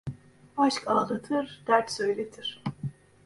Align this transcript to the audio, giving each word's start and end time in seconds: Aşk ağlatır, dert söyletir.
Aşk 0.57 0.87
ağlatır, 0.87 1.63
dert 1.67 1.91
söyletir. 1.91 2.63